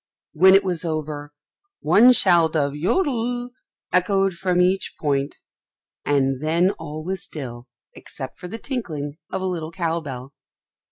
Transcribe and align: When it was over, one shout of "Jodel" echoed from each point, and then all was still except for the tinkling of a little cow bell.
When 0.33 0.55
it 0.55 0.63
was 0.63 0.83
over, 0.83 1.31
one 1.81 2.11
shout 2.13 2.55
of 2.55 2.73
"Jodel" 2.73 3.51
echoed 3.93 4.33
from 4.33 4.59
each 4.59 4.95
point, 4.99 5.35
and 6.03 6.41
then 6.41 6.71
all 6.71 7.03
was 7.03 7.21
still 7.21 7.67
except 7.93 8.39
for 8.39 8.47
the 8.47 8.57
tinkling 8.57 9.19
of 9.29 9.43
a 9.43 9.45
little 9.45 9.71
cow 9.71 9.99
bell. 9.99 10.33